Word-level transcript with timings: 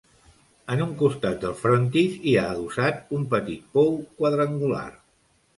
En 0.75 0.79
un 0.85 0.95
costat 1.01 1.35
del 1.43 1.53
frontis 1.59 2.17
hi 2.31 2.35
ha 2.39 2.47
adossat 2.55 3.15
un 3.19 3.29
petit 3.35 3.71
pou 3.77 3.97
quadrangular. 4.23 4.89